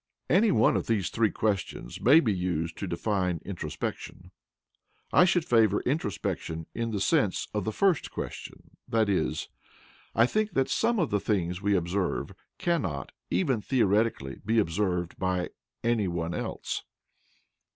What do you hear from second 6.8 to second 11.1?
the sense of the first question, i.e. I think that some